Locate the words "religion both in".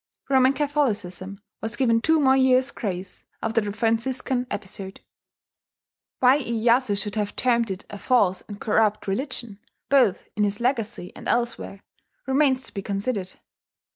9.07-10.43